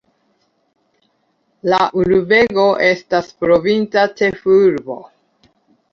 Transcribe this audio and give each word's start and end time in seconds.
La 1.73 1.81
urbego 2.03 2.65
estas 2.89 3.31
provinca 3.45 4.07
ĉefurbo. 4.23 5.01